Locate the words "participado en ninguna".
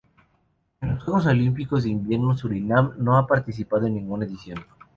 3.27-4.25